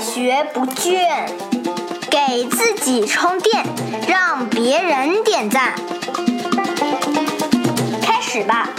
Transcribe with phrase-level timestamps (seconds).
[0.00, 1.28] 学不倦，
[2.08, 3.66] 给自己充电，
[4.08, 5.74] 让别人点赞。
[8.00, 8.70] 开始吧。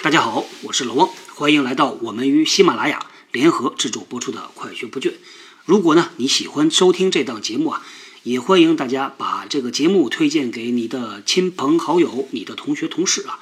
[0.00, 5.08] 大家好，我是老汪，欢迎来到我们与喜马拉雅联合制作播出的《快学不倦》。
[5.64, 7.82] 如果呢你喜欢收听这档节目啊，
[8.22, 13.40] 也欢迎大家把这个节目推荐给你的亲朋好友、你的同学同事啊。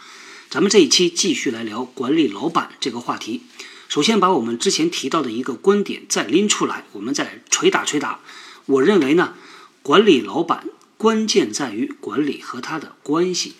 [0.49, 3.43] 咱们这一期继续来聊管理老板这个话题。
[3.89, 8.21] 首先把我们之前提到的一个观点再拎出来，我们再捶打捶打。
[8.67, 9.35] 我认为呢，
[9.83, 10.65] 管理老板
[10.97, 13.55] 关键在于管理和他的关系。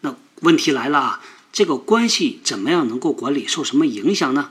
[0.00, 1.22] 那问题来了啊。
[1.52, 3.46] 这个关系怎么样能够管理？
[3.46, 4.50] 受什么影响呢？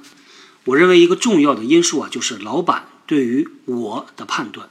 [0.64, 4.70] 我认为一个重要的因素啊，就是老板对于我的判断。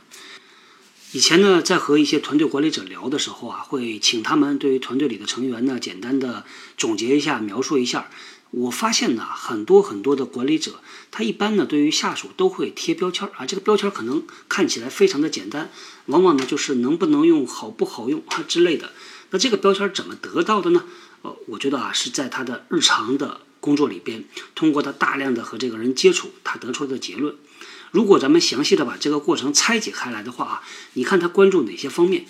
[1.14, 6.46] 以前呢，在和一些团队管理者聊的时候啊，会请他们对于团队里的成员呢，简单的
[6.78, 8.08] 总结一下，描述一下。
[8.50, 10.80] 我发现呢，很多很多的管理者，
[11.10, 13.44] 他一般呢，对于下属都会贴标签儿啊。
[13.44, 15.70] 这个标签儿可能看起来非常的简单，
[16.06, 18.92] 往往呢就是能不能用、好不好用啊之类的。
[19.32, 20.84] 那这个标签儿怎么得到的呢？
[21.20, 27.36] 呃，我觉得啊，是在他的日常的工作里边，通过他大量的和这个人接触，他得出的结论。
[27.92, 30.62] 如果咱们详细的把这个过程拆解开来的话啊，
[30.94, 32.26] 你看他关注哪些方面？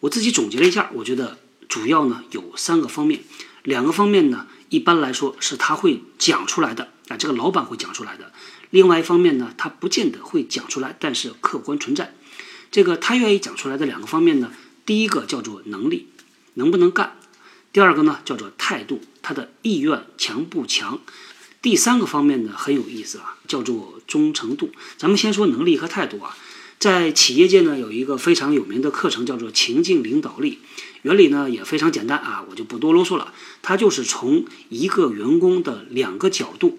[0.00, 3.22] 我自己总结了一下，我觉得主要呢有三个方面，
[3.62, 8.32] 两个方面呢一般来说是他会讲出来的啊，这个老板会讲出来的。
[8.70, 12.12] 另外一方面呢，他不见得会讲出来，但是客观存在。
[12.72, 14.50] 这个他愿意讲出来的两个方面呢，
[14.84, 16.08] 第一个叫做能力，
[16.54, 17.16] 能不能干。
[17.72, 21.00] 第二个呢，叫做态度，他的意愿强不强？
[21.64, 24.70] 第三个方面呢，很有意思啊，叫做忠诚度。
[24.98, 26.36] 咱们先说能力和态度啊，
[26.78, 30.58] 在企业界呢，有一个非常有名的课程叫做情境领导力，
[31.00, 33.32] 原理呢也非常简单啊，我就不多啰嗦了。
[33.62, 36.78] 它就是从一个员工的两个角度，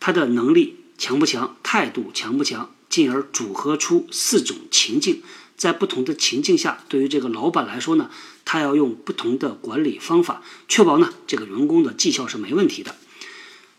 [0.00, 5.20] 他的能力强不强，态度强不强，进而组合出四种情境。
[5.58, 8.08] 在不同的情境下，对于这个老板来说呢，
[8.46, 12.96] 他要用不同的管理方法，确保呢这个员工的绩效是没问题的。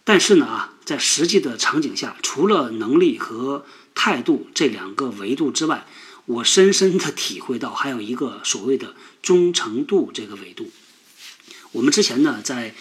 [0.05, 5.85] 但是呢啊，在实际的场景下，除了能力和态度这两个维度之外，
[6.25, 10.71] 我深深的体会到还有一个所谓的忠诚度这个维度。
[11.73, 12.73] 我们之前呢在。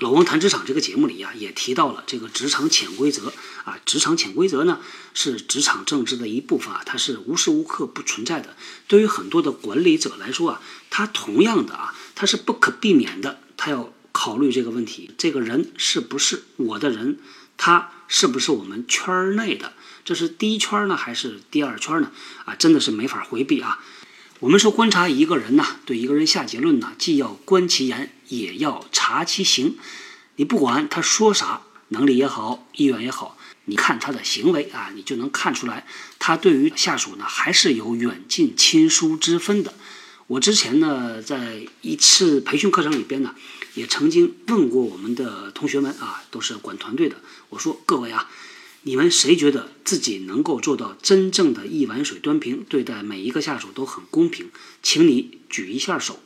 [0.00, 3.78] 老王谈职场这个节目里呀，也提到了这个职场潜规则啊。
[3.84, 4.80] 职场潜规则呢，
[5.12, 8.56] 是职场政治的一部分啊，它是无时无刻不存在的。
[8.88, 17.16] 对于很多的管理者来说啊，他同样的啊，他是不可避免的，他要考虑这个问题：这个人是不是我的人？
[17.56, 19.72] 他是不是我们圈内的？
[20.04, 22.12] 这是第一圈呢，还是第二圈呢？
[22.44, 23.82] 啊，真的是没法回避啊。
[24.40, 29.78] 我们说观察一个人呐，对一个人下结论呢，既要观其言，也要察其行。
[30.36, 35.86] 你不管他说啥，能力也好，意愿也好，你看他的行为啊，你就能看出来，
[36.18, 39.72] 他对于下属呢，还是有远近亲疏之分的。
[40.26, 43.34] 我之前呢，在一次培训课程里边呢，
[43.80, 47.16] 也曾经问过我们的同学们啊，都是管团队的，
[47.48, 48.30] 我说各位啊。
[48.82, 54.50] 你们谁觉得自己能够做到真正的一碗水端平，对待每一个下属都很公平？
[54.82, 56.20] 请你举一下手。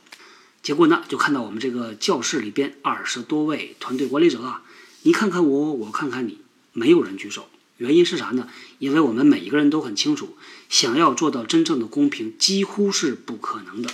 [0.61, 4.63] 结果呢，就看到我们这个教室里边二十多位团队管理者啊，
[5.03, 6.39] 你看看我，我看看你，
[6.73, 7.47] 没有人举手。
[7.77, 8.49] 原因是啥呢？
[8.79, 10.35] 因为我们每一个人都很清楚，
[10.67, 13.89] 想要做到真正的公平，几乎是不可能的。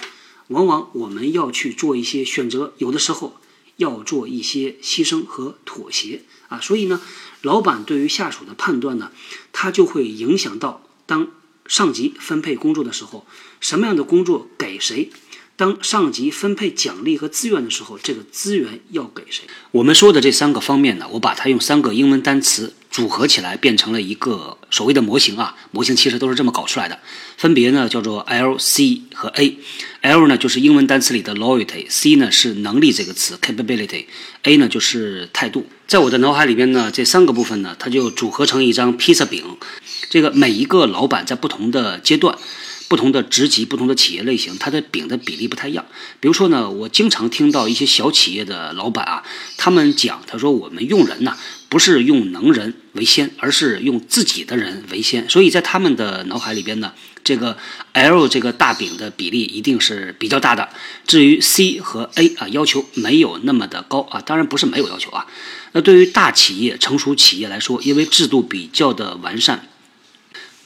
[0.47, 3.37] 往往我们要去做一些选择，有的时候
[3.81, 6.59] 要做一些牺牲和妥协啊。
[6.61, 7.01] 所以呢。
[7.43, 9.09] 老板对于下属的判断呢，
[9.51, 11.27] 他就会影响到当
[11.65, 13.25] 上级分配工作的时候，
[13.59, 15.09] 什么样的工作给谁；
[15.55, 19.45] 当上级分配奖励和资源的时候，这个资源要给谁。
[19.71, 25.55] 我们说的这三个方面呢，我把它用三个英文单词组合起来，变成了一个所谓的模型啊。
[25.71, 26.99] 模型其实都是这么搞出来的，
[27.37, 29.57] 分别呢叫做 L、C 和 A。
[30.01, 35.65] L 呢就是英文单词里的 loyalty，C 呢是能力这个词 capability，A 呢就是态度。
[35.87, 39.57] 在我的脑海里边呢，这三个部分呢，它就组合成一张披萨饼。
[40.09, 42.37] 这个每一个老板在不同的阶段、
[42.89, 45.85] 不同的职级、不同的企业类型，它的饼的比例不太一样。
[46.19, 49.23] 比如说呢，我经常听到一些小企业的老板啊，
[49.57, 51.37] 他们讲，他说我们用人呢，
[51.71, 55.27] 不是用能人为先，而是用自己的人为先。
[55.27, 56.93] 所以在他们的脑海里边呢。
[57.23, 57.55] 这个
[57.93, 60.69] L 这个大饼的比例一定是比较大的，
[61.05, 65.27] 至于 C 和 A 啊，要求没有那么的高啊，当然不是没有要求啊。
[65.73, 69.67] 那对于大企业、成熟企业来说，因为制度比较的完善，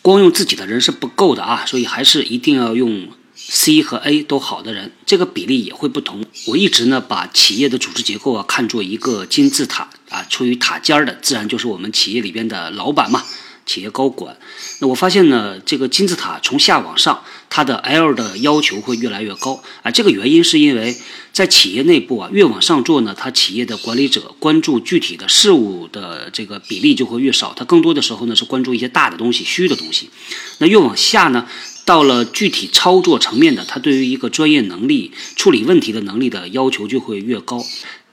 [0.02, 3.10] 光用自己的人是不够的啊，所以还是一定要用
[3.48, 6.26] C 和 A 都好的人，这个比例也会不同。
[6.48, 13.24] 我一直呢把企业的组织结构啊看作一个金字塔啊，处于塔尖儿的自然就是我们企业里边的老板嘛。
[13.68, 14.38] 企业高管，
[14.80, 19.90] 那我发现呢，这个金字塔从下往上，它的 L 的要求会越来越高啊。
[19.90, 20.96] 这个原因是因为
[21.34, 30.12] 在企业内部啊，越往上做呢，它企业的管理者关注具体的事物的这个比例就会越少，它更多的时候呢是关注一些大的东西、虚的东西。
[30.60, 31.48] 那越往下呢，
[31.86, 37.64] 到了具体操作层面的，他对于一个专业能力、处理问题的能力的要求就会越高。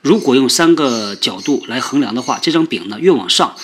[0.03, 3.57] 如果用三个角度来衡量的话，这张饼呢越往上。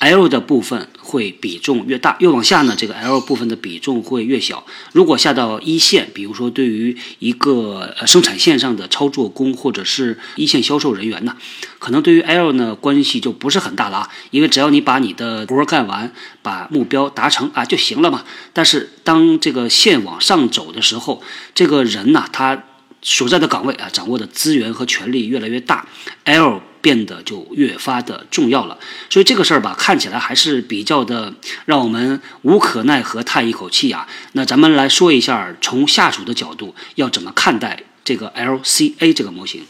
[0.00, 4.64] L 的部分会比重越大，越往下呢，这个 L 部分的比重会越小。
[4.92, 11.36] 如果下到一线，比如说对于一个呃生产线上的操作工或者是一线销售人员呢，
[11.78, 16.10] 可能对于 L 呢关系就不是很大了啊，因为只要你把你的活干完，
[16.40, 18.24] 把目标达成啊就行了嘛。
[18.54, 21.22] 但是当这个线往上走的时候，
[21.54, 22.64] 这个人呢他
[23.02, 25.86] 所在的岗位啊掌握的资源和权力越来越大
[26.24, 26.62] ，L。
[26.80, 28.78] 变得就越发的重要了，
[29.08, 31.34] 所以这个事儿吧，看起来还是比较的
[31.66, 34.08] 让我们无可奈何，叹一口气啊。
[34.32, 39.64] 那咱们来说一下，从下属的角度要怎么看待这个 LCA 这个模型。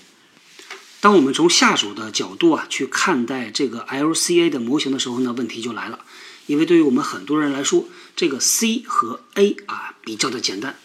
[1.01, 6.01] 当我们从下属的角度啊去看待这个 LCA 的模型的时候呢，问题就来了，
[6.47, 10.77] 因为对于我们很多人来说，这个 C 和 A 啊比较的简单，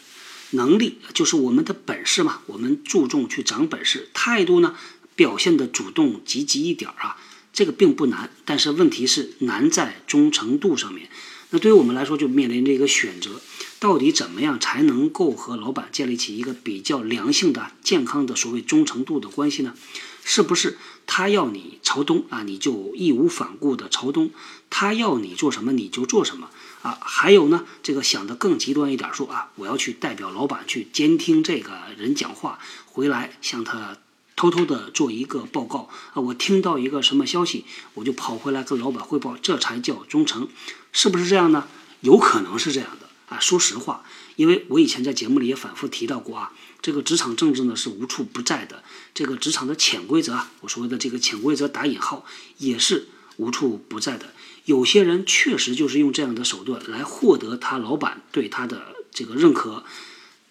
[0.51, 4.75] 能力就是我们的本事嘛，我们注重去长本事，态度呢。
[5.15, 7.17] 表现的主动积极一点啊，
[7.53, 11.09] 这个并不难，但是问题是难在忠诚度上面。
[11.51, 13.39] 那对于我们来说，就面临着一个选择：
[13.79, 19.73] 到底怎么样才能够和老板建立起一个比较良性的、健康的所谓忠诚度的关系呢？
[20.23, 24.29] 是不是他要你朝东啊，你就义无反顾的朝东；
[24.71, 26.50] 他要你做什么，你就做什么
[26.81, 26.97] 啊？
[27.00, 33.97] 还有呢，这个想的更极端一点，说啊，我要去代表老板去监听这个人讲话，回来向他。
[34.36, 36.22] 偷偷的做一个报告啊！
[36.22, 40.50] 我听到一个什么消息，我就跑回来跟老板汇报，这才叫忠诚，
[40.92, 41.68] 是不是这样呢？
[42.02, 43.40] 有可能是这样的啊！
[43.40, 44.04] 说实话，
[44.36, 46.52] 因为我以前在节目里也反复提到过啊，
[46.82, 48.84] 这个职场政治呢是无处不在的，
[49.14, 52.26] 这个职场的潜规则啊，我说的这个潜规则打引号
[52.58, 54.34] 也是无处不在的。
[54.66, 59.86] 有些人确实就是用这样的手段来获得他老板对他的这个认可，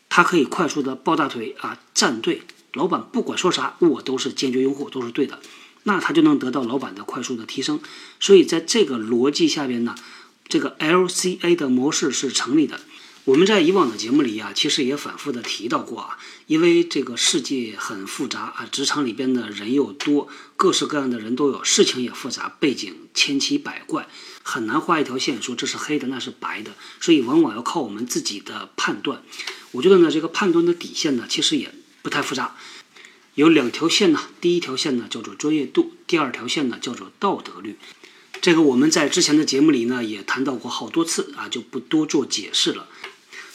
[0.08, 2.42] 他可以快速的抱大腿啊，站队。
[2.74, 5.40] 老板不管说啥，我都是坚决拥护，都是对的，
[5.84, 7.80] 那他就能得到老板的快速的提升。
[8.20, 9.94] 所以在这个逻辑下边呢，
[10.48, 12.80] 这个 LCA 的模式是成立的。
[13.26, 24.08] 我们在以往的节目里啊，其实也反复的提到过啊，因为这个世界很复杂啊，职场里边的人又多，各式各样的人都有，事情也复杂，背景千奇百怪，
[24.42, 29.22] 很难画一条线说这是黑的，那是白的，所以往往要靠我们自己的判断。
[29.70, 31.72] 我觉得呢，这个判断的底线呢，其实也。
[32.04, 32.54] 不太复杂，
[33.34, 34.20] 有两条线呢。
[34.38, 37.78] 第一条线呢叫做专业度，第二条线呢叫做道德律。
[38.42, 42.88] 这个我们在之前的节目里呢也谈到过好多次啊，就不多做解释了。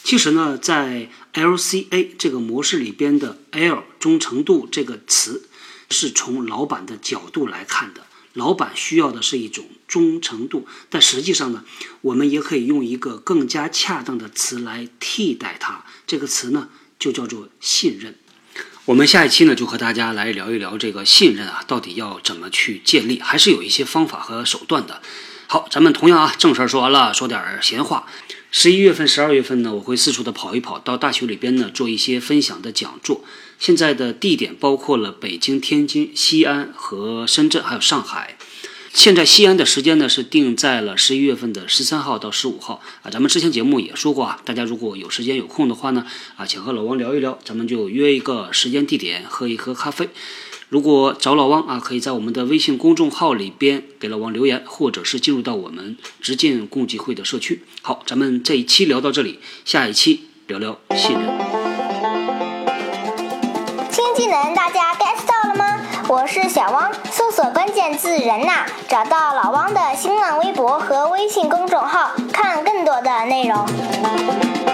[0.04, 5.48] 其实呢，在 LCA 这个模式里边的 L 忠诚度这个词，
[5.92, 8.08] 是从老板的角度来看的。
[8.34, 11.64] 老板需要的是一种忠诚度，但实际上呢，
[12.02, 15.86] 我们也可以用一个更加恰当的词来替代它。
[16.08, 18.16] 这个词呢就叫做信任。
[18.90, 25.00] 我们下一期呢，就和大家来聊一聊这个信任啊，到底要怎么去建立，还是有一些方法和手段的。
[25.46, 28.08] 好，咱们同样啊，正事儿说完了，说点闲话。
[28.50, 33.24] 十一月份、十二月份呢，我会四处的跑一跑，到大学里边呢做一些分享的讲座。
[33.60, 38.40] 现在的地点包括了北京、天津、西安和深圳，还有上海。
[38.92, 46.06] 现在西安的时间呢是定在了十一月份的十三号到十五号啊，咱们之前节目也说过啊，大家如果有时间有空的话呢
[46.36, 50.10] 啊，请和老王聊一聊，咱们就约一个时间地点喝一喝咖啡。
[50.70, 57.64] 如果找老王啊，可以在我们的微信公众号里边给老王留言，或者是进入到我们直进共济会的社区。
[57.82, 61.22] 好，咱们这一期聊到这里，下一期聊聊信任。
[63.92, 65.80] 新技能大家 get 到了吗？
[66.08, 66.92] 我是小汪，
[67.40, 74.69] 索关键字“人呐”，找到老汪的新浪微博和微信公众号，看更多的内容。